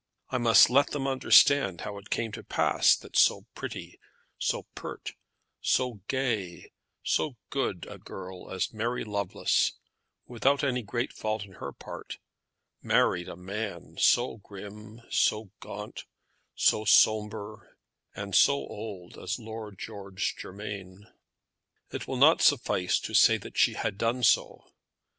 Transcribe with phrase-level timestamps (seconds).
[0.31, 3.99] I must let them understand how it came to pass that so pretty,
[4.39, 5.11] so pert,
[5.61, 6.71] so gay,
[7.03, 9.73] so good a girl as Mary Lovelace,
[10.25, 12.17] without any great fault on her part,
[12.81, 16.05] married a man so grim, so gaunt,
[16.55, 17.57] so sombre,
[18.15, 21.05] and so old as Lord George Germain.
[21.91, 24.65] It will not suffice to say that she had done so.